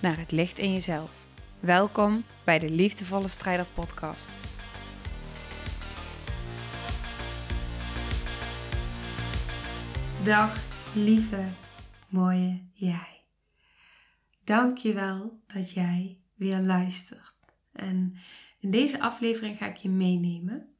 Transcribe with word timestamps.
naar 0.00 0.18
het 0.18 0.30
licht 0.30 0.58
in 0.58 0.72
jezelf. 0.72 1.10
Welkom 1.60 2.24
bij 2.44 2.58
de 2.58 2.70
Liefdevolle 2.70 3.28
Strijder 3.28 3.66
Podcast. 3.74 4.30
Dag, 10.24 10.56
lieve, 10.94 11.44
mooie 12.08 12.64
jij. 12.72 13.24
Dank 14.44 14.78
je 14.78 14.92
wel 14.92 15.42
dat 15.46 15.70
jij 15.70 16.18
weer 16.34 16.58
luistert. 16.58 17.34
En 17.72 18.16
in 18.60 18.70
deze 18.70 19.00
aflevering 19.00 19.56
ga 19.56 19.66
ik 19.66 19.76
je 19.76 19.88
meenemen. 19.88 20.74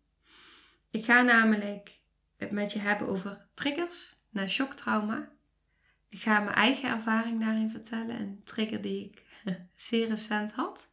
Ik 0.90 1.04
ga 1.04 1.22
namelijk 1.22 2.00
het 2.36 2.50
met 2.50 2.72
je 2.72 2.78
hebben 2.78 3.08
over 3.08 3.48
triggers 3.54 4.16
naar 4.30 4.48
shocktrauma 4.48 5.28
ik 6.10 6.20
ga 6.20 6.40
mijn 6.40 6.56
eigen 6.56 6.90
ervaring 6.90 7.40
daarin 7.40 7.70
vertellen. 7.70 8.20
Een 8.20 8.40
trigger 8.44 8.82
die 8.82 9.04
ik 9.04 9.24
zeer 9.76 10.08
recent 10.08 10.52
had. 10.52 10.88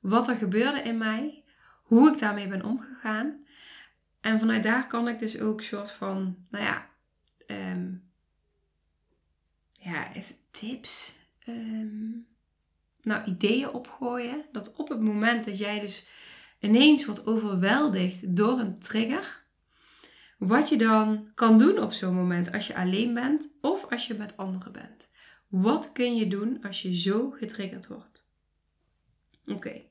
Wat 0.00 0.28
er 0.28 0.36
gebeurde 0.36 0.80
in 0.80 0.98
mij. 0.98 1.44
Hoe 1.82 2.12
ik 2.12 2.18
daarmee 2.18 2.48
ben 2.48 2.64
omgegaan. 2.64 3.44
En 4.20 4.38
vanuit 4.38 4.62
daar 4.62 4.86
kan 4.86 5.08
ik 5.08 5.18
dus 5.18 5.40
ook 5.40 5.62
soort 5.62 5.90
van, 5.90 6.36
nou 6.50 6.64
ja, 6.64 6.88
um, 7.46 8.10
ja, 9.72 10.08
tips, 10.50 11.16
ehm, 11.38 12.10
nou, 13.02 13.24
ideeën 13.24 13.70
opgooien. 13.70 14.44
Dat 14.52 14.74
op 14.76 14.88
het 14.88 15.00
moment 15.00 15.46
dat 15.46 15.58
jij 15.58 15.80
dus 15.80 16.06
ineens 16.58 17.04
wordt 17.04 17.26
overweldigd 17.26 18.36
door 18.36 18.58
een 18.58 18.78
trigger, 18.78 19.41
wat 20.46 20.68
je 20.68 20.76
dan 20.76 21.30
kan 21.34 21.58
doen 21.58 21.78
op 21.78 21.92
zo'n 21.92 22.14
moment 22.14 22.52
als 22.52 22.66
je 22.66 22.74
alleen 22.74 23.14
bent 23.14 23.48
of 23.60 23.90
als 23.90 24.06
je 24.06 24.14
met 24.14 24.36
anderen 24.36 24.72
bent. 24.72 25.08
Wat 25.48 25.92
kun 25.92 26.16
je 26.16 26.28
doen 26.28 26.62
als 26.62 26.82
je 26.82 26.96
zo 26.96 27.30
getriggerd 27.30 27.86
wordt? 27.86 28.26
Oké. 29.46 29.82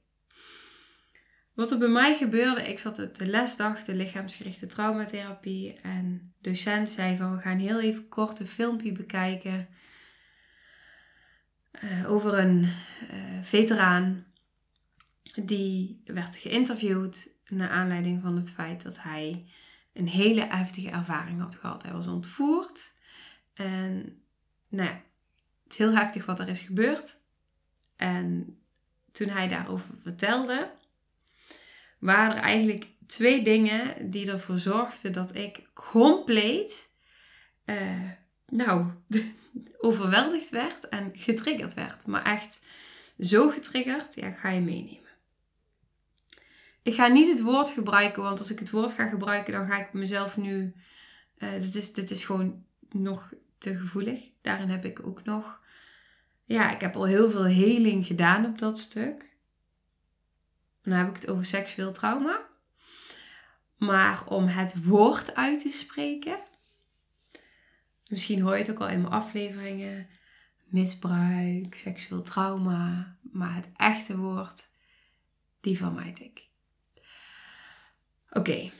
Wat 1.53 1.71
er 1.71 1.77
bij 1.77 1.87
mij 1.87 2.15
gebeurde, 2.15 2.69
ik 2.69 2.79
zat 2.79 2.99
op 2.99 3.15
de 3.17 3.27
lesdag, 3.27 3.83
de 3.83 3.95
lichaamsgerichte 3.95 4.65
traumatherapie. 4.65 5.79
En 5.81 6.33
de 6.39 6.49
docent 6.49 6.89
zei 6.89 7.17
van, 7.17 7.35
we 7.35 7.41
gaan 7.41 7.59
heel 7.59 7.79
even 7.81 8.07
kort 8.07 8.39
een 8.39 8.47
filmpje 8.47 8.91
bekijken. 8.91 9.67
Uh, 11.83 12.11
over 12.11 12.37
een 12.37 12.59
uh, 12.59 12.69
veteraan. 13.43 14.25
Die 15.43 16.01
werd 16.05 16.35
geïnterviewd 16.35 17.29
naar 17.47 17.69
aanleiding 17.69 18.21
van 18.21 18.35
het 18.35 18.51
feit 18.51 18.83
dat 18.83 18.97
hij 19.01 19.45
een 19.93 20.07
hele 20.07 20.45
heftige 20.45 20.89
ervaring 20.89 21.41
had 21.41 21.55
gehad. 21.55 21.83
Hij 21.83 21.91
was 21.91 22.07
ontvoerd. 22.07 22.93
En 23.53 24.21
nou 24.67 24.89
ja, 24.89 25.01
het 25.63 25.71
is 25.71 25.77
heel 25.77 25.95
heftig 25.95 26.25
wat 26.25 26.39
er 26.39 26.49
is 26.49 26.59
gebeurd. 26.59 27.17
En 27.95 28.57
toen 29.11 29.29
hij 29.29 29.47
daarover 29.47 29.93
vertelde, 30.01 30.71
waren 31.99 32.35
er 32.35 32.41
eigenlijk 32.41 32.87
twee 33.07 33.43
dingen 33.43 34.09
die 34.09 34.31
ervoor 34.31 34.59
zorgden 34.59 35.13
dat 35.13 35.35
ik 35.35 35.69
compleet, 35.73 36.89
uh, 37.65 38.09
nou, 38.45 38.91
overweldigd 39.77 40.49
werd 40.49 40.89
en 40.89 41.11
getriggerd 41.13 41.73
werd. 41.73 42.05
Maar 42.05 42.23
echt 42.23 42.65
zo 43.19 43.49
getriggerd, 43.49 44.15
ja, 44.15 44.31
ga 44.31 44.49
je 44.49 44.61
meenemen. 44.61 45.00
Ik 46.83 46.93
ga 46.95 47.07
niet 47.07 47.27
het 47.27 47.41
woord 47.41 47.69
gebruiken, 47.69 48.23
want 48.23 48.39
als 48.39 48.51
ik 48.51 48.59
het 48.59 48.69
woord 48.69 48.91
ga 48.91 49.07
gebruiken, 49.07 49.53
dan 49.53 49.67
ga 49.67 49.79
ik 49.79 49.93
mezelf 49.93 50.37
nu. 50.37 50.75
Uh, 51.37 51.51
dit, 51.51 51.75
is, 51.75 51.93
dit 51.93 52.11
is 52.11 52.23
gewoon 52.23 52.65
nog 52.89 53.33
te 53.57 53.77
gevoelig. 53.77 54.29
Daarin 54.41 54.69
heb 54.69 54.85
ik 54.85 55.05
ook 55.05 55.23
nog. 55.23 55.59
Ja, 56.45 56.71
ik 56.71 56.81
heb 56.81 56.95
al 56.95 57.05
heel 57.05 57.29
veel 57.31 57.45
heling 57.45 58.05
gedaan 58.05 58.45
op 58.45 58.57
dat 58.57 58.79
stuk. 58.79 59.35
dan 60.83 60.93
heb 60.93 61.09
ik 61.09 61.15
het 61.15 61.29
over 61.29 61.45
seksueel 61.45 61.91
trauma. 61.91 62.49
Maar 63.77 64.27
om 64.27 64.47
het 64.47 64.83
woord 64.83 65.35
uit 65.35 65.61
te 65.61 65.69
spreken. 65.69 66.39
Misschien 68.07 68.41
hoor 68.41 68.53
je 68.53 68.61
het 68.61 68.71
ook 68.71 68.79
al 68.79 68.89
in 68.89 69.01
mijn 69.01 69.13
afleveringen. 69.13 70.07
Misbruik, 70.63 71.75
seksueel 71.75 72.21
trauma. 72.21 73.17
Maar 73.21 73.55
het 73.55 73.69
echte 73.75 74.17
woord, 74.17 74.69
die 75.61 75.77
vermijd 75.77 76.19
ik. 76.19 76.49
Oké. 78.31 78.71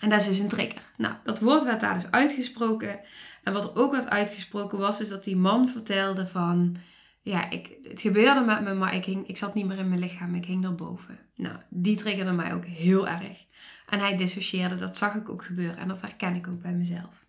En 0.00 0.08
dat 0.08 0.20
is 0.20 0.26
dus 0.26 0.38
een 0.38 0.48
trigger. 0.48 0.82
Nou, 0.96 1.14
dat 1.22 1.40
woord 1.40 1.64
werd 1.64 1.80
daar 1.80 1.94
dus 1.94 2.10
uitgesproken. 2.10 3.00
En 3.42 3.52
wat 3.52 3.64
er 3.64 3.76
ook 3.76 3.92
werd 3.92 4.08
uitgesproken 4.08 4.78
was, 4.78 5.00
is 5.00 5.08
dat 5.08 5.24
die 5.24 5.36
man 5.36 5.68
vertelde 5.68 6.26
van... 6.26 6.76
Ja, 7.22 7.50
ik, 7.50 7.78
het 7.82 8.00
gebeurde 8.00 8.40
met 8.40 8.60
me, 8.60 8.74
maar 8.74 8.94
ik, 8.94 9.04
hing, 9.04 9.28
ik 9.28 9.36
zat 9.36 9.54
niet 9.54 9.66
meer 9.66 9.78
in 9.78 9.88
mijn 9.88 10.00
lichaam. 10.00 10.34
Ik 10.34 10.44
hing 10.44 10.64
erboven. 10.64 11.18
Nou, 11.34 11.56
die 11.68 11.96
triggerde 11.96 12.32
mij 12.32 12.54
ook 12.54 12.64
heel 12.64 13.08
erg. 13.08 13.46
En 13.86 13.98
hij 13.98 14.16
dissocieerde. 14.16 14.74
Dat 14.74 14.96
zag 14.96 15.14
ik 15.14 15.28
ook 15.28 15.44
gebeuren. 15.44 15.76
En 15.76 15.88
dat 15.88 16.00
herken 16.00 16.34
ik 16.34 16.48
ook 16.48 16.62
bij 16.62 16.72
mezelf. 16.72 17.26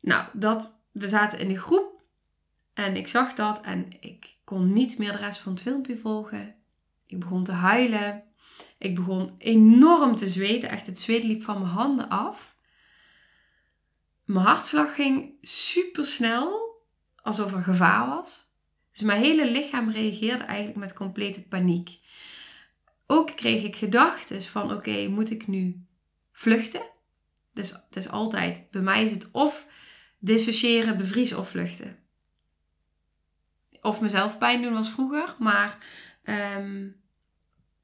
Nou, 0.00 0.24
dat, 0.32 0.78
we 0.92 1.08
zaten 1.08 1.38
in 1.38 1.50
een 1.50 1.58
groep. 1.58 2.02
En 2.74 2.96
ik 2.96 3.08
zag 3.08 3.34
dat. 3.34 3.60
En 3.60 3.86
ik 4.00 4.36
kon 4.44 4.72
niet 4.72 4.98
meer 4.98 5.12
de 5.12 5.18
rest 5.18 5.38
van 5.38 5.52
het 5.52 5.62
filmpje 5.62 5.98
volgen. 5.98 6.54
Ik 7.06 7.20
begon 7.20 7.44
te 7.44 7.52
huilen. 7.52 8.22
Ik 8.78 8.94
begon 8.94 9.34
enorm 9.38 10.16
te 10.16 10.28
zweten. 10.28 10.68
Echt, 10.68 10.86
het 10.86 10.98
zweet 10.98 11.24
liep 11.24 11.42
van 11.42 11.58
mijn 11.60 11.72
handen 11.72 12.08
af. 12.08 12.56
Mijn 14.24 14.46
hartslag 14.46 14.94
ging 14.94 15.32
super 15.40 16.06
snel, 16.06 16.76
alsof 17.22 17.52
er 17.52 17.62
gevaar 17.62 18.08
was. 18.08 18.48
Dus 18.92 19.02
mijn 19.02 19.20
hele 19.20 19.50
lichaam 19.50 19.90
reageerde 19.90 20.44
eigenlijk 20.44 20.78
met 20.78 20.92
complete 20.92 21.42
paniek. 21.42 21.98
Ook 23.06 23.36
kreeg 23.36 23.62
ik 23.62 23.76
gedachten 23.76 24.42
van: 24.42 24.72
oké, 24.72 25.08
moet 25.08 25.30
ik 25.30 25.46
nu 25.46 25.86
vluchten? 26.32 26.82
Dus 27.52 27.70
het 27.70 27.96
is 27.96 28.08
altijd, 28.08 28.70
bij 28.70 28.80
mij 28.80 29.02
is 29.02 29.10
het 29.10 29.30
of 29.30 29.66
dissociëren, 30.18 30.96
bevriezen 30.96 31.38
of 31.38 31.48
vluchten. 31.48 31.98
Of 33.80 34.00
mezelf 34.00 34.38
pijn 34.38 34.62
doen 34.62 34.72
was 34.72 34.90
vroeger, 34.90 35.34
maar 35.38 35.78
um, 36.58 37.00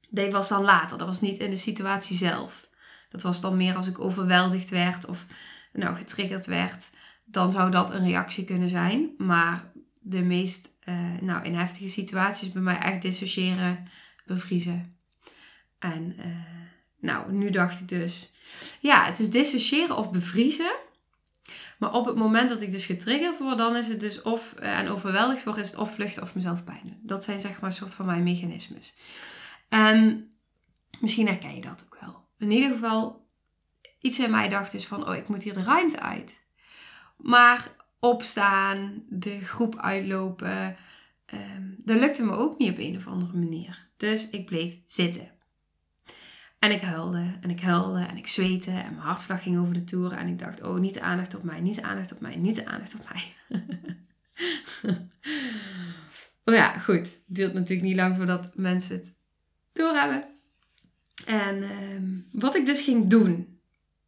dat 0.09 0.31
was 0.31 0.47
dan 0.47 0.63
later. 0.63 0.97
Dat 0.97 1.07
was 1.07 1.21
niet 1.21 1.39
in 1.39 1.49
de 1.49 1.57
situatie 1.57 2.17
zelf. 2.17 2.67
Dat 3.09 3.21
was 3.21 3.41
dan 3.41 3.57
meer 3.57 3.75
als 3.75 3.87
ik 3.87 3.99
overweldigd 3.99 4.69
werd 4.69 5.05
of 5.05 5.25
nou, 5.73 5.95
getriggerd 5.95 6.45
werd. 6.45 6.89
Dan 7.25 7.51
zou 7.51 7.71
dat 7.71 7.93
een 7.93 8.05
reactie 8.05 8.45
kunnen 8.45 8.69
zijn. 8.69 9.13
Maar 9.17 9.71
de 10.01 10.21
meest, 10.21 10.69
uh, 10.89 10.95
nou, 11.21 11.45
in 11.45 11.55
heftige 11.55 11.89
situaties 11.89 12.51
bij 12.51 12.61
mij 12.61 12.77
echt 12.77 13.01
dissociëren, 13.01 13.87
bevriezen. 14.25 14.97
En 15.79 16.13
uh, 16.17 16.25
nou, 16.99 17.31
nu 17.31 17.49
dacht 17.49 17.79
ik 17.79 17.87
dus, 17.87 18.33
ja, 18.79 19.05
het 19.05 19.19
is 19.19 19.29
dissociëren 19.29 19.97
of 19.97 20.11
bevriezen. 20.11 20.75
Maar 21.77 21.93
op 21.93 22.05
het 22.05 22.15
moment 22.15 22.49
dat 22.49 22.61
ik 22.61 22.71
dus 22.71 22.85
getriggerd 22.85 23.37
word, 23.37 23.57
dan 23.57 23.75
is 23.75 23.87
het 23.87 23.99
dus 23.99 24.21
of 24.21 24.53
uh, 24.59 24.79
en 24.79 24.87
overweldigd 24.87 25.43
word, 25.43 25.57
is 25.57 25.67
het 25.67 25.77
of 25.77 25.93
vluchten 25.93 26.23
of 26.23 26.35
mezelf 26.35 26.63
pijn 26.63 26.81
doen. 26.83 26.99
Dat 27.01 27.23
zijn 27.23 27.39
zeg 27.39 27.59
maar 27.59 27.69
een 27.69 27.75
soort 27.75 27.93
van 27.93 28.05
mijn 28.05 28.23
mechanismes. 28.23 28.93
En 29.69 30.29
misschien 30.99 31.27
herken 31.27 31.55
je 31.55 31.61
dat 31.61 31.83
ook 31.85 31.97
wel. 32.01 32.27
In 32.37 32.51
ieder 32.51 32.69
geval, 32.69 33.27
iets 33.99 34.19
in 34.19 34.31
mij 34.31 34.49
dacht 34.49 34.71
dus 34.71 34.85
van, 34.85 35.07
oh, 35.07 35.15
ik 35.15 35.27
moet 35.27 35.43
hier 35.43 35.53
de 35.53 35.63
ruimte 35.63 35.99
uit. 35.99 36.43
Maar 37.17 37.71
opstaan, 37.99 39.03
de 39.09 39.39
groep 39.39 39.75
uitlopen, 39.75 40.75
um, 41.33 41.75
dat 41.77 41.99
lukte 41.99 42.23
me 42.23 42.31
ook 42.31 42.59
niet 42.59 42.71
op 42.71 42.77
een 42.77 42.95
of 42.95 43.07
andere 43.07 43.37
manier. 43.37 43.89
Dus 43.97 44.29
ik 44.29 44.45
bleef 44.45 44.77
zitten. 44.85 45.31
En 46.59 46.71
ik 46.71 46.81
huilde 46.81 47.37
en 47.41 47.49
ik 47.49 47.61
huilde 47.61 47.99
en 47.99 48.17
ik 48.17 48.27
zweette 48.27 48.71
en 48.71 48.93
mijn 48.93 49.07
hartslag 49.07 49.43
ging 49.43 49.59
over 49.59 49.73
de 49.73 49.83
toeren. 49.83 50.17
En 50.17 50.27
ik 50.27 50.39
dacht, 50.39 50.63
oh, 50.63 50.79
niet 50.79 50.93
de 50.93 51.01
aandacht 51.01 51.35
op 51.35 51.43
mij, 51.43 51.61
niet 51.61 51.75
de 51.75 51.83
aandacht 51.83 52.11
op 52.11 52.19
mij, 52.19 52.35
niet 52.35 52.55
de 52.55 52.65
aandacht 52.65 52.95
op 52.95 53.01
mij. 53.09 53.33
oh 56.45 56.53
ja, 56.53 56.79
goed. 56.79 56.95
Het 56.95 57.21
duurt 57.25 57.53
natuurlijk 57.53 57.87
niet 57.87 57.95
lang 57.95 58.15
voordat 58.17 58.51
mensen 58.55 58.95
het 58.95 59.15
doorhebben. 59.75 60.25
En 61.25 61.63
ehm, 61.63 62.41
wat 62.41 62.55
ik 62.55 62.65
dus 62.65 62.81
ging 62.81 63.09
doen. 63.09 63.59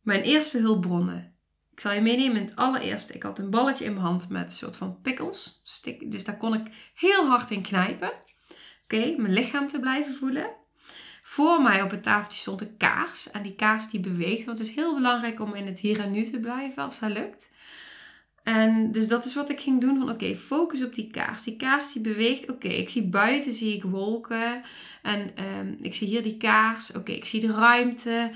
Mijn 0.02 0.22
eerste 0.22 0.58
hulpbronnen. 0.58 1.36
Ik 1.72 1.80
zal 1.80 1.92
je 1.92 2.02
meenemen 2.02 2.36
in 2.36 2.42
het 2.42 2.56
allereerste. 2.56 3.14
Ik 3.14 3.24
had 3.24 3.40
een 3.40 3.50
balletje 3.50 3.86
in 3.86 3.94
mijn 3.94 4.06
hand 4.06 4.30
met 4.30 4.52
een 4.52 4.58
soort 4.58 4.78
van 4.78 5.02
pikkels. 5.02 5.62
Dus 6.06 6.24
daar 6.24 6.38
kon 6.38 6.54
ik 6.54 6.92
heel 6.96 7.26
hard 7.26 7.52
in 7.52 7.62
knijpen. 7.62 8.12
Oké, 8.84 9.16
mijn 9.18 9.34
lichaam 9.34 9.68
te 9.68 9.80
blijven 9.80 10.16
voelen. 10.16 10.50
Voor 11.24 11.62
mij 11.62 11.82
op 11.82 11.92
het 11.92 12.04
tafeltje 12.04 12.40
stond 12.40 12.62
een 12.62 12.78
kaars. 12.78 13.32
En 13.32 13.44
die 13.44 13.56
kaars 13.56 13.90
die 13.90 14.00
beweegt. 14.00 14.46
Want 14.46 14.58
het 14.58 14.68
is 14.68 14.76
heel 14.76 14.96
belangrijk 14.96 15.40
om 15.40 15.54
in 15.54 15.66
het 15.66 15.80
hier 15.80 16.00
en 16.00 16.12
nu 16.12 16.24
te 16.24 16.40
blijven 16.40 16.84
als 16.84 17.00
dat 17.00 17.12
lukt. 17.12 17.50
En 18.48 18.92
dus 18.92 19.08
dat 19.08 19.26
is 19.26 19.36
wat 19.36 19.50
ik 19.50 19.60
ging 19.60 19.82
doen. 19.82 20.00
Van 20.00 20.10
oké, 20.10 20.36
focus 20.36 20.84
op 20.84 20.96
die 20.96 21.10
kaars. 21.12 21.44
Die 21.44 21.56
kaars 21.56 21.94
die 21.94 22.02
beweegt. 22.02 22.52
Oké, 22.52 22.68
ik 22.68 22.90
zie 22.90 23.08
buiten 23.08 23.54
zie 23.54 23.76
ik 23.76 23.84
wolken. 23.84 24.62
En 25.02 25.36
ehm, 25.36 25.74
ik 25.82 25.94
zie 25.94 26.08
hier 26.08 26.24
die 26.24 26.38
kaars. 26.38 26.92
Oké, 26.92 27.12
ik 27.12 27.26
zie 27.26 27.42
de 27.42 27.52
ruimte. 27.52 28.32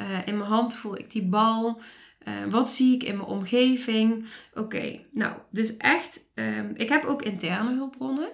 Uh, 0.00 0.06
in 0.24 0.36
mijn 0.36 0.50
hand 0.50 0.74
voel 0.74 0.98
ik 0.98 1.10
die 1.10 1.22
bal. 1.22 1.80
Uh, 2.28 2.34
wat 2.48 2.70
zie 2.70 2.94
ik 2.94 3.02
in 3.02 3.16
mijn 3.16 3.28
omgeving? 3.28 4.26
Oké, 4.54 5.00
nou, 5.10 5.34
dus 5.50 5.76
echt. 5.76 6.20
Um, 6.34 6.72
ik 6.74 6.88
heb 6.88 7.04
ook 7.04 7.22
interne 7.22 7.74
hulpbronnen. 7.74 8.28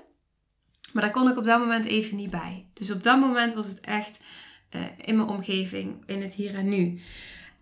Maar 0.93 1.02
daar 1.02 1.12
kon 1.12 1.31
ik 1.31 1.38
op 1.38 1.44
dat 1.44 1.58
moment 1.58 1.85
even 1.85 2.17
niet 2.17 2.31
bij. 2.31 2.67
Dus 2.73 2.90
op 2.90 3.02
dat 3.02 3.20
moment 3.20 3.55
was 3.55 3.67
het 3.67 3.81
echt 3.81 4.20
uh, 4.70 4.81
in 4.96 5.17
mijn 5.17 5.28
omgeving, 5.28 6.02
in 6.06 6.23
het 6.23 6.35
hier 6.35 6.55
en 6.55 6.69
nu. 6.69 7.00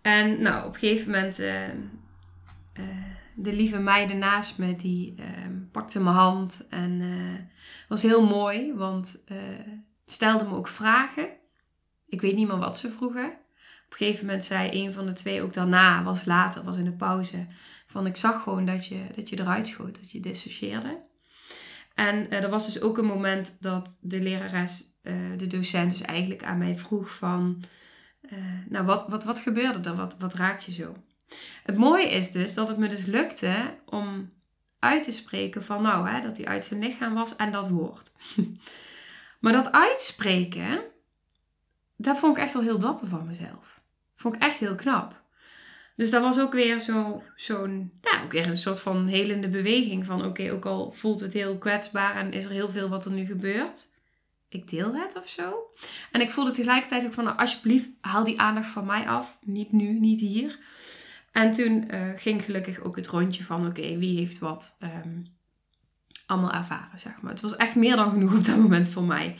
En 0.01 0.41
nou, 0.41 0.67
op 0.67 0.73
een 0.73 0.79
gegeven 0.79 1.11
moment 1.11 1.39
de 3.35 3.53
lieve 3.53 3.79
meiden 3.79 4.17
naast 4.17 4.57
me, 4.57 4.75
die 4.75 5.15
uh, 5.19 5.25
pakte 5.71 5.99
mijn 5.99 6.15
hand. 6.15 6.67
En 6.69 6.91
uh, 6.91 7.39
was 7.87 8.01
heel 8.01 8.25
mooi, 8.25 8.73
want 8.73 9.23
uh, 9.31 9.37
stelde 10.05 10.45
me 10.45 10.55
ook 10.55 10.67
vragen. 10.67 11.29
Ik 12.07 12.21
weet 12.21 12.35
niet 12.35 12.47
meer 12.47 12.57
wat 12.57 12.77
ze 12.77 12.91
vroegen. 12.91 13.25
Op 13.85 13.97
een 13.97 14.05
gegeven 14.05 14.25
moment 14.25 14.45
zei 14.45 14.69
een 14.71 14.93
van 14.93 15.05
de 15.05 15.13
twee 15.13 15.41
ook 15.41 15.53
daarna, 15.53 16.03
was 16.03 16.25
later, 16.25 16.63
was 16.63 16.77
in 16.77 16.83
de 16.83 16.91
pauze, 16.91 17.47
van 17.87 18.05
ik 18.05 18.15
zag 18.15 18.43
gewoon 18.43 18.65
dat 18.65 18.85
je, 18.85 19.03
dat 19.15 19.29
je 19.29 19.39
eruit 19.39 19.67
schoot, 19.67 19.95
dat 19.99 20.11
je 20.11 20.19
dissocieerde. 20.19 21.01
En 21.95 22.29
er 22.29 22.49
was 22.49 22.65
dus 22.65 22.81
ook 22.81 22.97
een 22.97 23.05
moment 23.05 23.55
dat 23.59 23.97
de 24.01 24.21
lerares, 24.21 24.85
de 25.37 25.47
docent 25.47 25.91
dus 25.91 26.01
eigenlijk 26.01 26.43
aan 26.43 26.57
mij 26.57 26.77
vroeg 26.77 27.09
van, 27.09 27.63
nou 28.69 28.85
wat, 28.85 29.07
wat, 29.07 29.23
wat 29.23 29.39
gebeurde 29.39 29.89
er, 29.89 29.95
wat, 29.95 30.17
wat 30.19 30.33
raakt 30.33 30.63
je 30.63 30.73
zo? 30.73 30.95
Het 31.63 31.77
mooie 31.77 32.09
is 32.09 32.31
dus 32.31 32.53
dat 32.53 32.67
het 32.67 32.77
me 32.77 32.87
dus 32.87 33.05
lukte 33.05 33.77
om 33.85 34.31
uit 34.79 35.03
te 35.03 35.11
spreken 35.11 35.63
van 35.65 35.81
nou, 35.81 36.09
hè, 36.09 36.21
dat 36.21 36.37
hij 36.37 36.45
uit 36.45 36.65
zijn 36.65 36.79
lichaam 36.79 37.13
was 37.13 37.35
en 37.35 37.51
dat 37.51 37.67
woord. 37.67 38.11
maar 39.41 39.53
dat 39.53 39.71
uitspreken, 39.71 40.81
dat 41.95 42.19
vond 42.19 42.37
ik 42.37 42.43
echt 42.43 42.55
al 42.55 42.61
heel 42.61 42.79
dapper 42.79 43.07
van 43.07 43.27
mezelf. 43.27 43.79
Vond 44.15 44.35
ik 44.35 44.41
echt 44.41 44.59
heel 44.59 44.75
knap. 44.75 45.21
Dus 45.95 46.09
dat 46.09 46.21
was 46.21 46.39
ook 46.39 46.53
weer 46.53 46.79
zo, 46.79 47.23
zo'n, 47.35 47.91
ja, 48.01 48.23
ook 48.23 48.31
weer 48.31 48.47
een 48.47 48.57
soort 48.57 48.79
van 48.79 49.07
helende 49.07 49.49
beweging 49.49 50.05
van 50.05 50.25
oké, 50.25 50.51
ook 50.51 50.65
al 50.65 50.91
voelt 50.91 51.19
het 51.19 51.33
heel 51.33 51.57
kwetsbaar 51.57 52.15
en 52.15 52.31
is 52.31 52.43
er 52.43 52.51
heel 52.51 52.69
veel 52.69 52.89
wat 52.89 53.05
er 53.05 53.11
nu 53.11 53.25
gebeurt. 53.25 53.89
Ik 54.49 54.69
deel 54.69 54.95
het 54.95 55.17
of 55.17 55.29
zo. 55.29 55.71
En 56.11 56.21
ik 56.21 56.31
voelde 56.31 56.51
tegelijkertijd 56.51 57.05
ook 57.05 57.13
van 57.13 57.23
nou, 57.23 57.37
alsjeblieft 57.37 57.89
haal 58.01 58.23
die 58.23 58.39
aandacht 58.39 58.69
van 58.69 58.85
mij 58.85 59.07
af. 59.07 59.37
Niet 59.41 59.71
nu, 59.71 59.99
niet 59.99 60.19
hier. 60.19 60.59
En 61.31 61.51
toen 61.51 61.87
uh, 61.91 61.99
ging 62.15 62.43
gelukkig 62.43 62.79
ook 62.79 62.95
het 62.95 63.07
rondje 63.07 63.43
van 63.43 63.67
oké, 63.67 63.97
wie 63.97 64.17
heeft 64.17 64.39
wat 64.39 64.77
um, 65.05 65.25
allemaal 66.25 66.53
ervaren, 66.53 66.99
zeg 66.99 67.21
maar. 67.21 67.31
Het 67.31 67.41
was 67.41 67.55
echt 67.55 67.75
meer 67.75 67.95
dan 67.95 68.11
genoeg 68.11 68.35
op 68.35 68.45
dat 68.45 68.57
moment 68.57 68.89
voor 68.89 69.03
mij. 69.03 69.35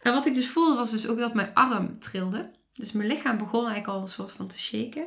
En 0.00 0.12
wat 0.12 0.26
ik 0.26 0.34
dus 0.34 0.48
voelde 0.48 0.76
was 0.76 0.90
dus 0.90 1.06
ook 1.06 1.18
dat 1.18 1.34
mijn 1.34 1.54
arm 1.54 1.98
trilde. 1.98 2.50
Dus 2.72 2.92
mijn 2.92 3.08
lichaam 3.08 3.38
begon 3.38 3.66
eigenlijk 3.66 3.96
al 3.96 4.00
een 4.00 4.08
soort 4.08 4.30
van 4.30 4.46
te 4.46 4.60
shaken. 4.60 5.06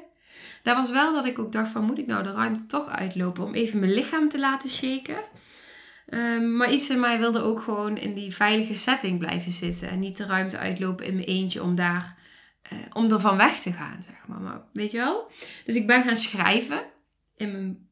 Daar 0.64 0.76
was 0.76 0.92
wel 0.92 1.14
dat 1.14 1.26
ik 1.26 1.40
ook 1.40 1.52
dacht 1.52 1.72
van 1.72 1.84
moet 1.84 1.98
ik 1.98 2.08
nou 2.08 2.24
de 2.24 2.32
ruimte 2.32 2.66
toch 2.66 2.88
uitlopen 2.88 3.44
om 3.44 3.54
even 3.54 3.80
mijn 3.80 3.94
lichaam 3.94 4.30
te 4.30 4.40
laten 4.40 4.70
shaken. 4.70 5.18
Um, 6.10 6.56
maar 6.56 6.72
iets 6.72 6.90
in 6.90 7.00
mij 7.00 7.20
wilde 7.20 7.40
ook 7.40 7.62
gewoon 7.62 7.98
in 7.98 8.14
die 8.14 8.36
veilige 8.36 8.76
setting 8.76 9.20
blijven 9.20 9.52
zitten. 9.52 9.90
En 9.90 10.00
niet 10.00 10.18
de 10.18 10.26
ruimte 10.26 10.58
uitlopen 10.58 11.06
in 11.06 11.16
mijn 11.16 11.28
eentje 11.28 11.64
om 11.64 11.76
daar 11.76 12.18
uh, 12.74 12.80
om 12.94 13.12
ervan 13.12 13.38
weg 13.38 13.60
te 13.60 13.72
gaan, 13.72 14.04
zeg 14.06 14.28
maar. 14.28 14.42
maar. 14.42 14.62
Weet 14.74 14.92
je 14.92 14.98
wel? 14.98 15.32
Dus 15.66 15.76
ik 15.76 15.88
ben 15.88 16.04
gaan 16.04 16.18
schrijven 16.18 16.84
in 17.36 17.52
mijn, 17.52 17.90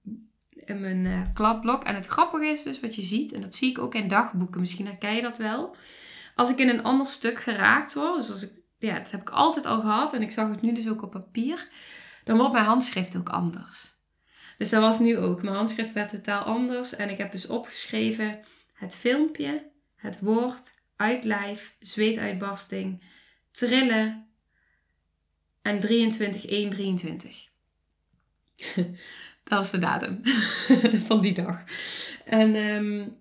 in 0.54 0.82
mijn 0.82 1.06
uh, 1.06 1.22
klapblok. 1.34 1.84
En 1.84 1.96
het 1.96 2.06
grappige 2.06 2.46
is 2.46 2.64
dus 2.64 2.80
wat 2.80 2.96
je 2.96 3.02
ziet, 3.02 3.32
en 3.32 3.42
dat 3.42 3.56
zie 3.56 3.70
ik 3.70 3.80
ook 3.80 3.96
in 3.96 4.08
dagboeken, 4.08 4.60
misschien 4.60 4.86
herken 4.86 5.16
je 5.16 5.22
dat 5.22 5.38
wel. 5.38 5.76
Als 6.36 6.50
ik 6.50 6.58
in 6.58 6.70
een 6.70 6.84
ander 6.84 7.08
stuk 7.08 7.40
geraakt 7.40 7.94
word, 7.94 8.18
dus 8.18 8.32
als 8.32 8.44
ik, 8.44 8.52
ja, 8.78 9.00
dat 9.00 9.12
heb 9.12 9.22
ik 9.22 9.30
altijd 9.30 9.66
al 9.66 9.80
gehad 9.82 10.14
en 10.14 10.22
ik 10.22 10.32
zag 10.32 10.50
het 10.50 10.62
nu 10.62 10.74
dus 10.74 10.90
ook 10.90 11.02
op 11.02 11.12
papier, 11.12 11.68
dan 12.24 12.38
wordt 12.38 12.54
mijn 12.54 12.66
handschrift 12.66 13.18
ook 13.18 13.30
anders. 13.30 13.92
Dus 14.58 14.70
dat 14.70 14.82
was 14.82 15.00
nu 15.00 15.18
ook. 15.18 15.44
Mijn 15.44 15.56
handschrift 15.56 15.94
werd 15.94 16.10
totaal 16.10 16.44
anders 16.44 16.96
en 16.96 17.10
ik 17.10 17.18
heb 17.18 17.32
dus 17.32 17.48
opgeschreven 17.48 18.40
het 18.74 18.96
filmpje, 18.96 19.72
het 19.96 20.20
woord, 20.20 20.74
uitlijf, 20.96 21.76
zweetuitbarsting, 21.80 23.04
trillen, 23.52 24.28
en 25.64 25.80
23, 25.80 26.46
1, 26.46 26.70
23. 26.70 27.50
dat 29.44 29.58
was 29.58 29.72
de 29.72 29.80
datum 29.80 30.22
van 31.08 31.22
die 31.22 31.34
dag. 31.34 31.64
En 32.26 32.56
um, 32.56 33.18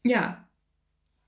ja, 0.00 0.48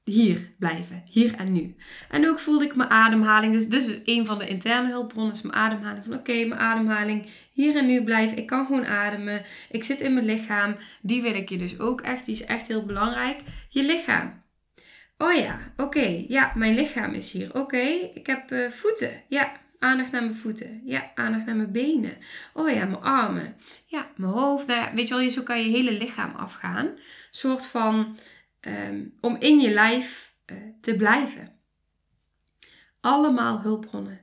hier 0.05 0.53
blijven. 0.59 1.03
Hier 1.11 1.35
en 1.35 1.53
nu. 1.53 1.75
En 2.09 2.29
ook 2.29 2.41
voelde 2.41 2.65
ik 2.65 2.77
mijn 2.77 2.91
ademhaling. 2.91 3.53
Dus, 3.53 3.69
dus 3.69 4.01
een 4.05 4.27
van 4.27 4.39
de 4.39 4.47
interne 4.47 4.89
hulpbronnen 4.89 5.35
is 5.35 5.43
mijn 5.43 5.55
ademhaling. 5.55 6.05
Van 6.05 6.15
oké, 6.15 6.33
mijn 6.33 6.61
ademhaling. 6.61 7.27
Hier 7.53 7.77
en 7.77 7.87
nu 7.87 8.05
blijven. 8.05 8.39
Ik 8.39 8.47
kan 8.47 8.67
gewoon 8.67 8.87
ademen. 8.87 9.43
Ik 9.71 9.85
zit 9.85 10.01
in 10.01 10.15
mijn 10.15 10.27
lichaam. 10.27 10.77
Die 11.03 11.23
wil 11.23 11.35
ik 11.35 11.49
je 11.49 11.59
dus 11.59 11.79
ook 11.79 12.01
echt. 12.01 12.27
Die 12.27 12.35
is 12.35 12.45
echt 12.45 12.69
heel 12.69 12.87
belangrijk. 12.87 13.41
Je 13.69 13.83
lichaam. 13.83 14.40
Oh 15.22 15.32
ja, 15.32 15.72
oké. 15.76 16.25
Ja, 16.28 16.52
mijn 16.55 16.75
lichaam 16.75 17.12
is 17.12 17.32
hier. 17.32 17.55
Oké, 17.55 17.82
ik 18.14 18.26
heb 18.26 18.52
uh, 18.52 18.70
voeten. 18.70 19.22
Ja, 19.28 19.52
aandacht 19.78 20.11
naar 20.11 20.22
mijn 20.22 20.34
voeten. 20.34 20.82
Ja, 20.84 21.12
aandacht 21.14 21.46
naar 21.46 21.56
mijn 21.56 21.72
benen. 21.72 22.17
Oh 22.52 22.70
ja, 22.70 22.84
mijn 22.84 23.02
armen. 23.02 23.56
Ja, 23.84 24.11
mijn 24.17 24.32
hoofd. 24.32 24.67
Nou 24.67 24.94
weet 24.94 25.08
je 25.08 25.14
wel, 25.14 25.31
zo 25.31 25.43
kan 25.43 25.62
je 25.62 25.70
hele 25.70 25.93
lichaam 25.93 26.34
afgaan. 26.34 26.87
Een 26.87 26.99
soort 27.31 27.67
van 27.67 28.19
um, 28.61 29.14
om 29.20 29.37
in 29.38 29.61
je 29.61 29.70
lijf 29.70 30.34
uh, 30.52 30.56
te 30.81 30.96
blijven. 30.96 31.52
Allemaal 33.00 33.61
hulpbronnen. 33.61 34.20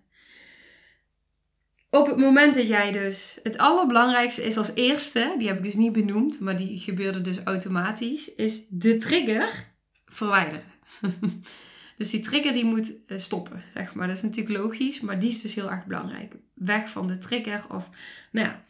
Op 1.90 2.08
het 2.08 2.18
moment 2.18 2.56
dat 2.56 2.68
jij 2.68 2.92
dus, 2.92 3.40
het 3.44 3.58
allerbelangrijkste 3.58 4.44
is 4.44 4.58
als 4.58 4.72
eerste, 4.74 5.36
die 5.38 5.48
heb 5.48 5.58
ik 5.58 5.64
dus 5.64 5.76
niet 5.76 5.92
benoemd, 5.92 6.40
maar 6.40 6.58
die 6.58 6.80
gebeurde 6.80 7.22
dus 7.22 7.44
automatisch, 7.44 8.34
is 8.36 8.68
de 8.68 8.98
trigger 8.98 9.74
verwijderen. 10.06 10.77
dus 11.98 12.10
die 12.10 12.20
trigger 12.20 12.54
die 12.54 12.66
moet 12.66 13.06
eh, 13.06 13.18
stoppen, 13.18 13.64
zeg 13.74 13.94
maar. 13.94 14.08
Dat 14.08 14.16
is 14.16 14.24
natuurlijk 14.24 14.58
logisch, 14.58 15.00
maar 15.00 15.20
die 15.20 15.30
is 15.30 15.42
dus 15.42 15.54
heel 15.54 15.72
erg 15.72 15.86
belangrijk. 15.86 16.36
Weg 16.54 16.90
van 16.90 17.08
de 17.08 17.18
trigger 17.18 17.62
of, 17.70 17.90
nou 18.32 18.48
ja. 18.48 18.66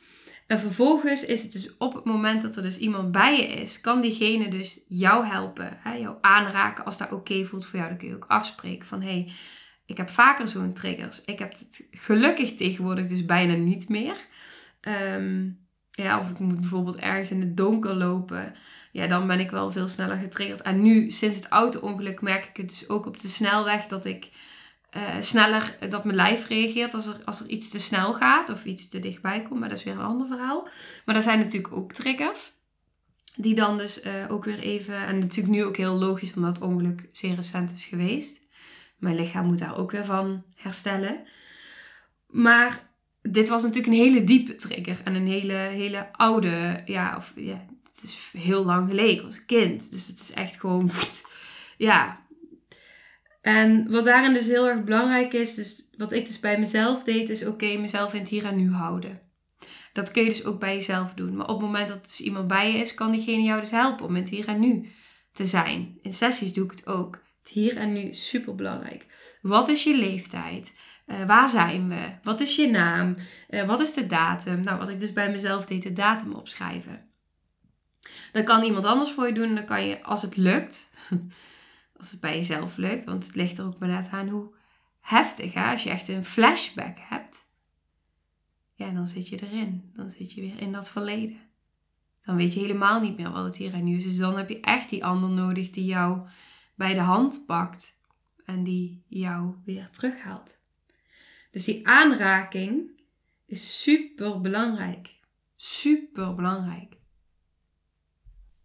En 0.47 0.59
vervolgens 0.59 1.25
is 1.25 1.43
het 1.43 1.51
dus 1.51 1.77
op 1.77 1.93
het 1.93 2.03
moment 2.03 2.41
dat 2.41 2.55
er 2.55 2.61
dus 2.61 2.77
iemand 2.77 3.11
bij 3.11 3.37
je 3.37 3.47
is, 3.47 3.81
kan 3.81 4.01
diegene 4.01 4.49
dus 4.49 4.79
jou 4.87 5.25
helpen, 5.25 5.77
hè, 5.79 5.93
jou 5.93 6.15
aanraken 6.21 6.85
als 6.85 6.97
dat 6.97 7.11
oké 7.11 7.45
voelt 7.45 7.65
voor 7.65 7.75
jou. 7.79 7.89
Dan 7.89 7.97
kun 7.97 8.07
je 8.07 8.15
ook 8.15 8.25
afspreken 8.27 8.87
van, 8.87 9.01
hey, 9.01 9.31
ik 9.85 9.97
heb 9.97 10.09
vaker 10.09 10.47
zo'n 10.47 10.73
triggers. 10.73 11.21
Ik 11.25 11.39
heb 11.39 11.51
het 11.51 11.87
gelukkig 11.91 12.53
tegenwoordig 12.53 13.05
dus 13.05 13.25
bijna 13.25 13.53
niet 13.53 13.89
meer. 13.89 14.15
Um, 15.15 15.65
ja, 15.91 16.19
of 16.19 16.29
ik 16.29 16.39
moet 16.39 16.59
bijvoorbeeld 16.59 16.95
ergens 16.95 17.31
in 17.31 17.39
het 17.39 17.57
donker 17.57 17.93
lopen. 17.93 18.53
Ja, 18.97 19.07
dan 19.07 19.27
ben 19.27 19.39
ik 19.39 19.51
wel 19.51 19.71
veel 19.71 19.87
sneller 19.87 20.17
getriggerd. 20.17 20.61
En 20.61 20.81
nu, 20.81 21.11
sinds 21.11 21.35
het 21.35 21.47
auto-ongeluk, 21.47 22.21
merk 22.21 22.45
ik 22.45 22.57
het 22.57 22.69
dus 22.69 22.89
ook 22.89 23.05
op 23.05 23.17
de 23.17 23.27
snelweg 23.27 23.87
dat 23.87 24.05
ik 24.05 24.29
uh, 24.95 25.01
sneller, 25.19 25.77
dat 25.89 26.03
mijn 26.03 26.15
lijf 26.15 26.47
reageert 26.47 26.93
als 26.93 27.05
er, 27.05 27.21
als 27.25 27.39
er 27.39 27.47
iets 27.47 27.69
te 27.69 27.79
snel 27.79 28.13
gaat 28.13 28.49
of 28.49 28.65
iets 28.65 28.87
te 28.87 28.99
dichtbij 28.99 29.41
komt. 29.41 29.59
Maar 29.59 29.69
dat 29.69 29.77
is 29.77 29.83
weer 29.83 29.93
een 29.93 29.99
ander 29.99 30.27
verhaal. 30.27 30.67
Maar 31.05 31.15
er 31.15 31.21
zijn 31.21 31.39
natuurlijk 31.39 31.73
ook 31.73 31.93
triggers. 31.93 32.51
Die 33.35 33.55
dan 33.55 33.77
dus 33.77 34.05
uh, 34.05 34.11
ook 34.29 34.45
weer 34.45 34.59
even, 34.59 35.05
en 35.05 35.19
natuurlijk 35.19 35.55
nu 35.55 35.63
ook 35.63 35.77
heel 35.77 35.95
logisch 35.95 36.33
omdat 36.33 36.55
het 36.55 36.65
ongeluk 36.65 37.09
zeer 37.11 37.35
recent 37.35 37.71
is 37.71 37.85
geweest. 37.85 38.41
Mijn 38.97 39.15
lichaam 39.15 39.45
moet 39.45 39.59
daar 39.59 39.77
ook 39.77 39.91
weer 39.91 40.05
van 40.05 40.43
herstellen. 40.55 41.19
Maar 42.27 42.89
dit 43.21 43.49
was 43.49 43.61
natuurlijk 43.61 43.93
een 43.93 44.03
hele 44.03 44.23
diepe 44.23 44.55
trigger 44.55 45.01
en 45.03 45.15
een 45.15 45.27
hele, 45.27 45.53
hele 45.53 46.13
oude, 46.13 46.81
ja, 46.85 47.15
of 47.17 47.33
ja, 47.35 47.65
het 48.01 48.09
is 48.09 48.41
heel 48.41 48.65
lang 48.65 48.89
geleden. 48.89 49.15
Ik 49.15 49.21
was 49.21 49.45
kind, 49.45 49.91
dus 49.91 50.07
het 50.07 50.19
is 50.19 50.31
echt 50.31 50.59
gewoon, 50.59 50.91
ja. 51.77 52.25
En 53.41 53.91
wat 53.91 54.05
daarin 54.05 54.33
dus 54.33 54.47
heel 54.47 54.67
erg 54.67 54.83
belangrijk 54.83 55.33
is, 55.33 55.55
dus 55.55 55.89
wat 55.97 56.11
ik 56.11 56.27
dus 56.27 56.39
bij 56.39 56.59
mezelf 56.59 57.03
deed, 57.03 57.29
is 57.29 57.45
oké, 57.45 57.77
mezelf 57.77 58.13
in 58.13 58.19
het 58.19 58.29
hier 58.29 58.45
en 58.45 58.55
nu 58.55 58.71
houden. 58.71 59.21
Dat 59.93 60.11
kun 60.11 60.23
je 60.23 60.29
dus 60.29 60.43
ook 60.43 60.59
bij 60.59 60.75
jezelf 60.75 61.13
doen. 61.13 61.35
Maar 61.35 61.47
op 61.47 61.57
het 61.57 61.65
moment 61.65 61.87
dat 61.87 61.97
er 61.97 62.07
dus 62.07 62.21
iemand 62.21 62.47
bij 62.47 62.71
je 62.71 62.77
is, 62.77 62.93
kan 62.93 63.11
diegene 63.11 63.43
jou 63.43 63.61
dus 63.61 63.71
helpen 63.71 64.05
om 64.05 64.15
in 64.15 64.21
het 64.21 64.29
hier 64.29 64.47
en 64.47 64.59
nu 64.59 64.89
te 65.33 65.45
zijn. 65.45 65.99
In 66.01 66.13
sessies 66.13 66.53
doe 66.53 66.65
ik 66.65 66.71
het 66.71 66.87
ook. 66.87 67.25
Het 67.43 67.51
hier 67.51 67.77
en 67.77 67.93
nu 67.93 67.99
is 67.99 68.27
super 68.27 68.55
belangrijk. 68.55 69.05
Wat 69.41 69.69
is 69.69 69.83
je 69.83 69.95
leeftijd? 69.95 70.75
Uh, 71.07 71.25
waar 71.25 71.49
zijn 71.49 71.89
we? 71.89 72.17
Wat 72.23 72.39
is 72.39 72.55
je 72.55 72.69
naam? 72.69 73.15
Uh, 73.49 73.67
wat 73.67 73.81
is 73.81 73.93
de 73.93 74.07
datum? 74.07 74.61
Nou, 74.61 74.77
wat 74.77 74.89
ik 74.89 74.99
dus 74.99 75.13
bij 75.13 75.31
mezelf 75.31 75.65
deed, 75.65 75.83
de 75.83 75.93
datum 75.93 76.33
opschrijven. 76.33 77.06
Dat 78.31 78.43
kan 78.43 78.63
iemand 78.63 78.85
anders 78.85 79.11
voor 79.11 79.27
je 79.27 79.33
doen. 79.33 79.55
Dan 79.55 79.65
kan 79.65 79.87
je, 79.87 80.03
als 80.03 80.21
het 80.21 80.35
lukt, 80.37 80.89
als 81.99 82.11
het 82.11 82.19
bij 82.19 82.37
jezelf 82.37 82.77
lukt, 82.77 83.05
want 83.05 83.25
het 83.25 83.35
ligt 83.35 83.57
er 83.57 83.65
ook 83.65 83.77
maar 83.77 83.89
net 83.89 84.09
aan 84.11 84.29
hoe 84.29 84.53
heftig. 84.99 85.53
Hè? 85.53 85.71
Als 85.71 85.83
je 85.83 85.89
echt 85.89 86.07
een 86.07 86.25
flashback 86.25 86.97
hebt, 86.99 87.45
ja, 88.75 88.89
dan 88.91 89.07
zit 89.07 89.27
je 89.27 89.41
erin. 89.41 89.91
Dan 89.95 90.11
zit 90.11 90.33
je 90.33 90.41
weer 90.41 90.61
in 90.61 90.71
dat 90.71 90.89
verleden. 90.89 91.39
Dan 92.21 92.35
weet 92.35 92.53
je 92.53 92.59
helemaal 92.59 93.01
niet 93.01 93.17
meer 93.17 93.31
wat 93.31 93.43
het 93.43 93.57
hier 93.57 93.73
en 93.73 93.83
nu 93.83 93.97
is. 93.97 94.03
Dus 94.03 94.17
dan 94.17 94.37
heb 94.37 94.49
je 94.49 94.59
echt 94.59 94.89
die 94.89 95.05
ander 95.05 95.29
nodig 95.29 95.69
die 95.69 95.85
jou 95.85 96.27
bij 96.75 96.93
de 96.93 96.99
hand 96.99 97.43
pakt 97.45 97.99
en 98.45 98.63
die 98.63 99.03
jou 99.07 99.55
weer 99.65 99.89
terughaalt. 99.91 100.49
Dus 101.51 101.65
die 101.65 101.87
aanraking 101.87 102.89
is 103.45 103.81
super 103.81 104.41
belangrijk. 104.41 105.15
Super 105.55 106.35
belangrijk 106.35 106.96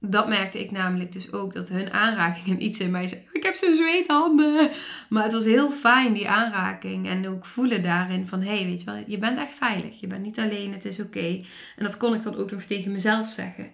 dat 0.04 0.28
merkte 0.28 0.60
ik 0.60 0.70
namelijk 0.70 1.12
dus 1.12 1.32
ook, 1.32 1.52
dat 1.52 1.68
hun 1.68 1.90
aanraking 1.90 2.46
en 2.48 2.62
iets 2.62 2.80
in 2.80 2.90
mij 2.90 3.06
zei, 3.06 3.26
ik 3.32 3.42
heb 3.42 3.54
zo'n 3.54 3.74
zweethanden. 3.74 4.70
Maar 5.08 5.22
het 5.22 5.32
was 5.32 5.44
heel 5.44 5.70
fijn, 5.70 6.12
die 6.12 6.28
aanraking. 6.28 7.08
En 7.08 7.28
ook 7.28 7.46
voelen 7.46 7.82
daarin 7.82 8.26
van, 8.26 8.42
hé, 8.42 8.56
hey, 8.56 8.64
weet 8.64 8.80
je 8.80 8.84
wel, 8.84 9.04
je 9.06 9.18
bent 9.18 9.38
echt 9.38 9.54
veilig. 9.54 10.00
Je 10.00 10.06
bent 10.06 10.22
niet 10.22 10.38
alleen, 10.38 10.72
het 10.72 10.84
is 10.84 11.00
oké. 11.00 11.40
En 11.76 11.84
dat 11.84 11.96
kon 11.96 12.14
ik 12.14 12.22
dan 12.22 12.36
ook 12.36 12.50
nog 12.50 12.62
tegen 12.62 12.92
mezelf 12.92 13.30
zeggen. 13.30 13.70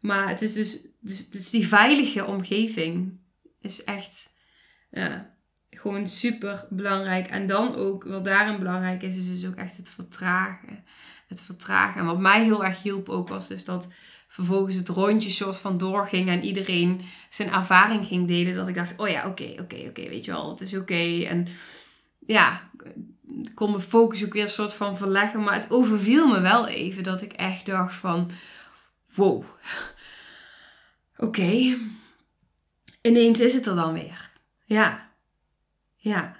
Maar 0.00 0.28
het 0.28 0.42
is 0.42 0.52
dus, 0.52 0.86
dus, 1.00 1.30
dus 1.30 1.50
die 1.50 1.68
veilige 1.68 2.26
omgeving 2.26 3.20
is 3.60 3.84
echt, 3.84 4.30
gewoon 5.70 6.08
super 6.08 6.66
belangrijk. 6.70 7.26
En 7.26 7.46
dan 7.46 7.74
ook, 7.74 8.04
wat 8.04 8.24
daarin 8.24 8.58
belangrijk 8.58 9.02
is, 9.02 9.16
is 9.16 9.40
dus 9.40 9.50
ook 9.50 9.56
echt 9.56 9.76
het 9.76 9.88
vertragen. 9.88 10.84
Het 11.28 11.40
vertragen. 11.40 12.00
En 12.00 12.06
wat 12.06 12.18
mij 12.18 12.44
heel 12.44 12.64
erg 12.64 12.82
hielp 12.82 13.08
ook, 13.08 13.28
was 13.28 13.48
dus 13.48 13.64
dat 13.64 13.88
vervolgens 14.28 14.74
het 14.74 14.88
rondje 14.88 15.30
soort 15.30 15.56
van 15.56 15.78
doorging 15.78 16.28
en 16.28 16.44
iedereen 16.44 17.00
zijn 17.30 17.52
ervaring 17.52 18.06
ging 18.06 18.28
delen. 18.28 18.54
Dat 18.54 18.68
ik 18.68 18.74
dacht, 18.74 18.94
oh 18.96 19.08
ja, 19.08 19.26
oké, 19.26 19.54
oké, 19.60 19.76
oké, 19.88 20.08
weet 20.08 20.24
je 20.24 20.30
wel, 20.30 20.50
het 20.50 20.60
is 20.60 20.74
oké. 20.74 21.24
En 21.24 21.48
ja, 22.26 22.70
ik 23.42 23.54
kon 23.54 23.70
mijn 23.70 23.82
focus 23.82 24.24
ook 24.24 24.32
weer 24.32 24.42
een 24.42 24.48
soort 24.48 24.72
van 24.72 24.96
verleggen. 24.96 25.42
Maar 25.42 25.54
het 25.54 25.70
overviel 25.70 26.26
me 26.26 26.40
wel 26.40 26.66
even 26.66 27.02
dat 27.02 27.22
ik 27.22 27.32
echt 27.32 27.66
dacht 27.66 27.94
van, 27.94 28.30
wow, 29.14 29.44
oké. 31.16 31.78
Ineens 33.02 33.40
is 33.40 33.54
het 33.54 33.66
er 33.66 33.76
dan 33.76 33.92
weer. 33.92 34.30
Ja, 34.64 35.10
ja. 35.96 36.36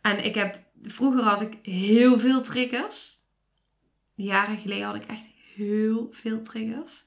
En 0.00 0.24
ik 0.24 0.34
heb, 0.34 0.62
vroeger 0.82 1.22
had 1.22 1.40
ik 1.40 1.58
heel 1.62 2.18
veel 2.18 2.42
triggers. 2.42 3.18
Jaren 4.14 4.58
geleden 4.58 4.86
had 4.86 4.94
ik 4.94 5.04
echt 5.04 5.29
heel 5.54 6.08
veel 6.12 6.42
triggers. 6.42 7.04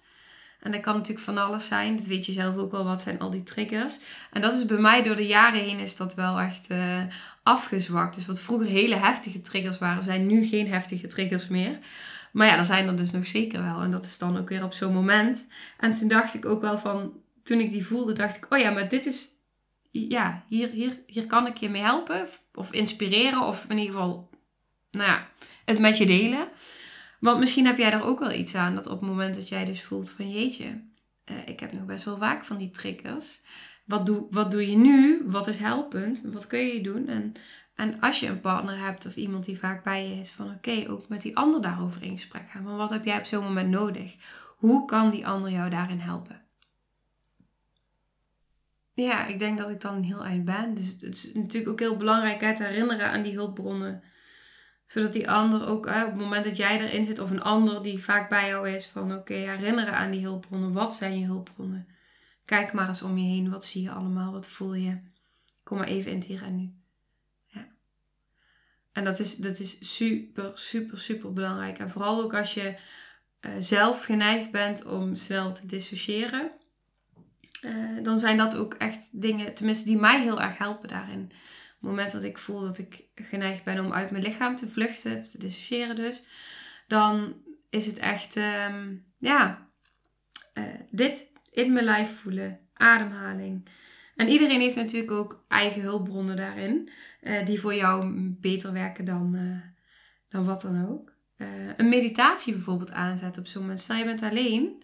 En 0.64 0.72
dat 0.72 0.82
kan 0.82 0.96
natuurlijk 0.96 1.26
van 1.26 1.38
alles 1.38 1.68
zijn. 1.68 1.96
Dat 1.96 2.06
weet 2.06 2.26
je 2.26 2.32
zelf 2.32 2.56
ook 2.56 2.72
wel. 2.72 2.84
Wat 2.84 3.02
zijn 3.02 3.20
al 3.20 3.30
die 3.30 3.44
triggers? 3.44 3.98
En 4.32 4.42
dat 4.42 4.54
is 4.54 4.66
bij 4.66 4.78
mij 4.78 5.04
door 5.04 5.16
de 5.16 5.28
jaren 5.28 5.60
heen 5.60 5.80
is 5.80 5.96
dat 5.96 6.14
wel 6.14 6.40
echt 6.40 6.72
uh, 6.72 7.02
afgezwakt. 7.44 8.16
Dus 8.16 8.26
wat 8.26 8.40
vroeger 8.40 8.68
hele 8.68 8.96
heftige 8.96 9.42
triggers 9.42 9.78
waren, 9.78 10.04
zijn 10.04 10.28
nu 10.28 10.46
geen 10.46 10.68
heftige 10.68 11.08
triggers 11.08 11.48
meer. 11.48 11.78
Maar 12.32 12.48
ja, 12.48 12.58
er 12.58 12.66
zijn 12.66 12.88
er 12.88 12.96
dus 12.96 13.12
nog 13.12 13.28
zeker 13.28 13.64
wel. 13.64 13.82
En 13.82 13.92
dat 13.92 14.06
is 14.06 14.18
dan 14.18 14.38
ook 14.38 14.50
weer 14.50 14.64
op 14.64 14.74
zo'n 14.74 14.94
moment. 14.94 15.48
En 15.78 15.94
toen 15.94 16.08
dacht 16.08 16.34
ik 16.34 16.46
ook 16.46 16.62
wel 16.62 16.78
van, 16.78 17.14
toen 17.44 17.60
ik 17.60 17.72
die 17.72 17.86
voelde, 17.86 18.14
dacht 18.14 18.38
ik, 18.38 18.46
oh 18.50 18.60
ja, 18.60 18.72
maar 18.72 18.90
dit 18.90 19.06
is, 19.06 19.28
ja, 19.92 20.44
hier, 20.48 20.70
hier, 20.70 21.00
hier 21.08 21.26
kan 21.26 21.48
ik 21.48 21.58
je 21.58 21.70
mee 21.70 21.82
helpen. 21.82 22.28
Of 22.54 22.72
inspireren. 22.72 23.42
Of 23.42 23.66
in 23.70 23.78
ieder 23.78 23.94
geval, 23.94 24.30
nou 24.92 25.08
ja, 25.10 25.28
het 25.66 25.80
met 25.80 25.98
je 25.98 26.06
delen. 26.06 26.48
Want 27.24 27.40
misschien 27.40 27.66
heb 27.66 27.78
jij 27.78 27.90
daar 27.90 28.04
ook 28.04 28.20
wel 28.20 28.32
iets 28.32 28.56
aan. 28.56 28.76
Dat 28.76 28.88
op 28.88 29.00
het 29.00 29.10
moment 29.10 29.36
dat 29.36 29.50
jij 29.50 29.66
dus 29.66 29.84
voelt 29.84 30.10
van 30.10 30.32
jeetje, 30.32 30.66
uh, 31.32 31.38
ik 31.46 31.60
heb 31.60 31.72
nog 31.72 31.86
best 31.86 32.06
wel 32.06 32.18
vaak 32.18 32.44
van 32.44 32.58
die 32.58 32.70
triggers. 32.70 33.42
Wat 33.86 34.06
doe, 34.06 34.28
wat 34.30 34.52
doe 34.52 34.70
je 34.70 34.76
nu? 34.76 35.22
Wat 35.26 35.48
is 35.48 35.58
helpend? 35.58 36.22
Wat 36.22 36.48
kun 36.48 36.60
je 36.60 36.82
doen? 36.82 37.08
En, 37.08 37.34
en 37.76 38.00
als 38.00 38.20
je 38.20 38.28
een 38.28 38.42
partner 38.42 38.80
hebt 38.80 39.06
of 39.06 39.16
iemand 39.16 39.46
die 39.46 39.60
vaak 39.60 39.84
bij 39.84 40.10
je 40.10 40.20
is, 40.20 40.32
van 40.32 40.52
oké, 40.52 40.86
ook 40.90 41.08
met 41.08 41.22
die 41.22 41.38
ander 41.38 41.62
daarover 41.62 42.04
in 42.04 42.12
gesprek 42.12 42.50
gaan. 42.50 42.64
Maar 42.64 42.78
wat 42.78 42.90
heb 42.90 43.06
jij 43.06 43.18
op 43.18 43.26
zo'n 43.26 43.44
moment 43.44 43.70
nodig? 43.70 44.16
Hoe 44.58 44.86
kan 44.86 45.10
die 45.10 45.28
ander 45.28 45.52
jou 45.52 45.70
daarin 45.70 46.00
helpen? 46.00 46.42
Ja, 48.94 49.26
ik 49.26 49.40
denk 49.40 49.58
dat 49.58 49.70
ik 49.70 49.82
dan 49.82 50.02
heel 50.02 50.24
eind 50.26 50.46
ben. 50.46 50.76
Dus 50.76 50.98
het 51.00 51.04
is 51.04 51.34
natuurlijk 51.34 51.72
ook 51.72 51.80
heel 51.80 51.98
belangrijk 51.98 52.42
hè, 52.42 52.56
te 52.56 52.64
herinneren 52.64 53.12
aan 53.12 53.24
die 53.24 53.34
hulpbronnen 53.34 54.04
zodat 54.94 55.14
die 55.14 55.30
ander 55.30 55.68
ook, 55.68 55.86
op 55.86 55.94
het 55.94 56.16
moment 56.16 56.46
dat 56.46 56.58
jij 56.58 56.80
erin 56.80 57.06
zit, 57.06 57.20
of 57.20 57.30
een 57.30 57.42
ander 57.42 57.84
die 57.84 58.04
vaak 58.04 58.30
bij 58.30 58.48
jou 58.48 58.70
is, 58.70 58.86
van 58.86 59.14
oké, 59.14 59.34
herinneren 59.34 59.94
aan 59.94 60.12
die 60.12 60.22
hulpbronnen. 60.22 60.74
Wat 60.74 60.96
zijn 60.96 61.20
je 61.20 61.26
hulpbronnen? 61.26 61.88
Kijk 62.46 62.74
maar 62.74 62.88
eens 62.88 63.02
om 63.02 63.18
je 63.18 63.28
heen. 63.28 63.50
Wat 63.50 63.66
zie 63.66 63.82
je 63.82 63.92
allemaal? 63.92 64.32
Wat 64.32 64.48
voel 64.48 64.74
je? 64.74 64.98
Kom 65.64 65.78
maar 65.78 65.88
even 65.88 66.12
in 66.12 66.18
het 66.18 66.28
hier 66.28 66.44
en 66.44 66.56
nu. 66.56 66.74
Ja. 67.46 67.68
En 68.92 69.04
dat 69.04 69.20
is, 69.20 69.36
dat 69.36 69.60
is 69.60 69.96
super, 69.96 70.52
super, 70.54 71.00
super 71.00 71.34
belangrijk. 71.34 71.78
En 71.78 71.90
vooral 71.90 72.24
ook 72.24 72.34
als 72.34 72.54
je 72.54 72.76
uh, 73.42 73.52
zelf 73.60 74.04
geneigd 74.04 74.52
bent 74.52 74.86
om 74.86 75.16
snel 75.16 75.54
te 75.54 75.66
dissociëren. 75.66 76.52
Uh, 77.62 78.04
dan 78.04 78.20
zijn 78.20 78.38
dat 78.38 78.56
ook 78.56 78.74
echt 78.74 79.22
dingen, 79.22 79.54
tenminste, 79.54 79.86
die 79.86 79.98
mij 79.98 80.22
heel 80.22 80.42
erg 80.42 80.58
helpen 80.58 80.88
daarin 80.88 81.32
het 81.84 81.92
moment 81.92 82.12
dat 82.12 82.24
ik 82.24 82.38
voel 82.38 82.62
dat 82.62 82.78
ik 82.78 83.04
geneigd 83.16 83.64
ben 83.64 83.86
om 83.86 83.94
uit 83.94 84.12
mijn 84.12 84.24
lichaam 84.24 84.56
te 84.56 84.68
vluchten, 84.68 85.30
te 85.30 85.38
dissociëren 85.38 85.96
dus, 85.96 86.24
dan 86.88 87.36
is 87.70 87.86
het 87.86 87.98
echt, 87.98 88.36
ehm, 88.36 88.96
ja, 89.18 89.70
uh, 90.54 90.64
dit 90.92 91.32
in 91.50 91.74
mijn 91.74 91.86
lijf 91.86 92.20
voelen, 92.20 92.60
ademhaling. 92.74 93.68
En 94.16 94.28
iedereen 94.28 94.62
heeft 94.62 94.76
natuurlijk 94.76 95.12
ook 95.12 95.46
eigen 95.48 95.82
hulpbronnen 95.82 96.36
daarin, 96.36 96.90
uh, 97.22 97.46
die 97.46 97.60
voor 97.60 97.74
jou 97.76 98.14
beter 98.40 98.74
werken 98.74 99.06
dan, 99.06 99.36
uh, 99.36 99.62
dan 100.30 100.46
wat 100.46 100.62
dan 100.62 100.90
ook. 100.90 101.12
een 101.78 101.90
meditatie 101.90 102.54
bijvoorbeeld 102.54 102.92
aanzetten 102.92 103.42
op 103.42 103.48
zo'n 103.48 103.62
moment. 103.62 103.80
Stel 103.80 103.96
je 103.96 104.06
bent 104.06 104.22
alleen 104.22 104.84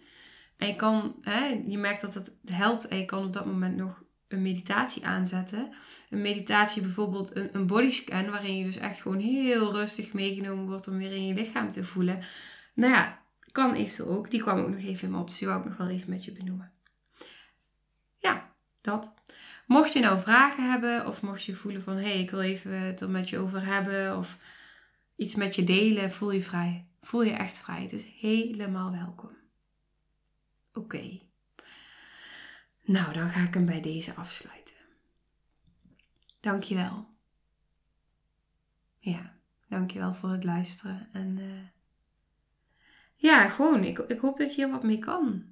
en 0.56 0.66
je 0.66 0.76
kan, 0.76 1.16
hè, 1.20 1.62
je 1.66 1.78
merkt 1.78 2.00
dat 2.00 2.14
het 2.14 2.32
helpt 2.44 2.88
en 2.88 2.98
je 2.98 3.04
kan 3.04 3.24
op 3.24 3.32
dat 3.32 3.46
moment 3.46 3.76
nog 3.76 4.02
een 4.30 4.42
meditatie 4.42 5.06
aanzetten. 5.06 5.72
Een 6.10 6.20
meditatie 6.20 6.82
bijvoorbeeld 6.82 7.36
een, 7.36 7.48
een 7.52 7.66
bodyscan, 7.66 8.30
waarin 8.30 8.56
je 8.56 8.64
dus 8.64 8.76
echt 8.76 9.00
gewoon 9.00 9.18
heel 9.18 9.72
rustig 9.72 10.12
meegenomen 10.12 10.66
wordt 10.66 10.88
om 10.88 10.98
weer 10.98 11.12
in 11.12 11.26
je 11.26 11.34
lichaam 11.34 11.70
te 11.70 11.84
voelen. 11.84 12.18
Nou 12.74 12.92
ja, 12.92 13.18
kan 13.52 13.74
eventueel 13.74 14.08
ook. 14.08 14.30
Die 14.30 14.40
kwam 14.40 14.58
ook 14.58 14.68
nog 14.68 14.80
even 14.80 15.04
in 15.04 15.10
me 15.10 15.18
op, 15.18 15.26
dus 15.26 15.38
die 15.38 15.48
wou 15.48 15.60
ik 15.60 15.68
nog 15.68 15.76
wel 15.76 15.88
even 15.88 16.10
met 16.10 16.24
je 16.24 16.32
benoemen. 16.32 16.72
Ja, 18.18 18.52
dat. 18.80 19.14
Mocht 19.66 19.92
je 19.92 20.00
nou 20.00 20.20
vragen 20.20 20.70
hebben, 20.70 21.06
of 21.06 21.22
mocht 21.22 21.44
je 21.44 21.54
voelen 21.54 21.82
van 21.82 21.96
hé, 21.96 22.02
hey, 22.02 22.20
ik 22.20 22.30
wil 22.30 22.40
even 22.40 22.80
het 22.80 23.00
er 23.00 23.10
met 23.10 23.28
je 23.28 23.38
over 23.38 23.66
hebben, 23.66 24.18
of 24.18 24.36
iets 25.16 25.34
met 25.34 25.54
je 25.54 25.64
delen, 25.64 26.12
voel 26.12 26.30
je 26.30 26.42
vrij. 26.42 26.86
Voel 27.02 27.22
je 27.22 27.32
echt 27.32 27.58
vrij. 27.58 27.82
Het 27.82 27.92
is 27.92 28.04
helemaal 28.20 28.90
welkom. 28.90 29.30
Oké. 30.72 31.29
Nou, 32.90 33.12
dan 33.12 33.28
ga 33.28 33.40
ik 33.40 33.54
hem 33.54 33.66
bij 33.66 33.80
deze 33.80 34.14
afsluiten. 34.14 34.74
Dankjewel. 36.40 37.08
Ja, 38.98 39.36
dankjewel 39.68 40.14
voor 40.14 40.30
het 40.30 40.44
luisteren. 40.44 41.08
En 41.12 41.38
uh, 41.38 41.62
ja, 43.14 43.48
gewoon, 43.48 43.84
ik, 43.84 43.98
ik 43.98 44.20
hoop 44.20 44.38
dat 44.38 44.54
je 44.54 44.64
hier 44.64 44.70
wat 44.70 44.82
mee 44.82 44.98
kan. 44.98 45.44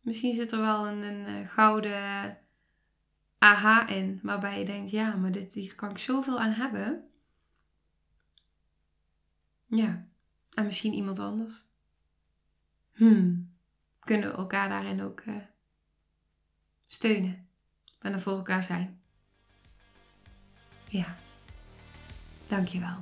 Misschien 0.00 0.34
zit 0.34 0.52
er 0.52 0.60
wel 0.60 0.86
een, 0.86 1.02
een, 1.02 1.26
eh, 1.26 1.48
gouden 1.48 2.38
aha 3.38 3.86
in, 3.86 4.20
waarbij 4.22 4.58
je 4.58 4.64
denkt, 4.64 4.90
ja, 4.90 5.16
maar 5.16 5.32
dit, 5.32 5.54
hier 5.54 5.74
kan 5.74 5.90
ik 5.90 5.98
zoveel 5.98 6.40
aan 6.40 6.52
hebben. 6.52 7.08
Ja, 9.66 10.06
en 10.54 10.64
misschien 10.64 10.92
iemand 10.92 11.18
anders. 11.18 11.64
Hmm, 12.92 13.52
kunnen 14.00 14.30
we 14.30 14.36
elkaar 14.36 14.68
daarin 14.68 15.02
ook... 15.02 15.20
Uh, 15.20 15.50
steunen 16.94 17.48
en 17.98 18.12
er 18.12 18.20
voor 18.20 18.36
elkaar 18.36 18.62
zijn. 18.62 19.00
Ja, 20.88 21.16
dankjewel. 22.48 22.96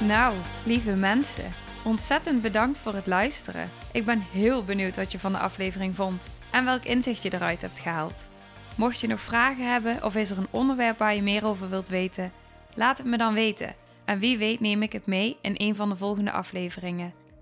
Nou, 0.00 0.36
lieve 0.64 0.94
mensen, 0.94 1.50
ontzettend 1.84 2.42
bedankt 2.42 2.78
voor 2.78 2.94
het 2.94 3.06
luisteren. 3.06 3.68
Ik 3.92 4.04
ben 4.04 4.20
heel 4.20 4.64
benieuwd 4.64 4.96
wat 4.96 5.12
je 5.12 5.18
van 5.18 5.32
de 5.32 5.38
aflevering 5.38 5.94
vond 5.94 6.22
en 6.50 6.64
welk 6.64 6.84
inzicht 6.84 7.22
je 7.22 7.34
eruit 7.34 7.60
hebt 7.60 7.80
gehaald. 7.80 8.28
Mocht 8.76 9.00
je 9.00 9.06
nog 9.06 9.20
vragen 9.20 9.70
hebben 9.72 10.04
of 10.04 10.16
is 10.16 10.30
er 10.30 10.38
een 10.38 10.46
onderwerp 10.50 10.98
waar 10.98 11.14
je 11.14 11.22
meer 11.22 11.46
over 11.46 11.70
wilt 11.70 11.88
weten, 11.88 12.32
laat 12.74 12.98
het 12.98 13.06
me 13.06 13.16
dan 13.16 13.34
weten. 13.34 13.74
En 14.04 14.18
wie 14.18 14.38
weet 14.38 14.60
neem 14.60 14.82
ik 14.82 14.92
het 14.92 15.06
mee 15.06 15.36
in 15.42 15.54
een 15.56 15.76
van 15.76 15.88
de 15.88 15.96
volgende 15.96 16.32
afleveringen. 16.32 17.21